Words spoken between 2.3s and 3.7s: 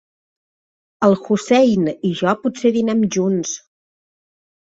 potser dinem junts.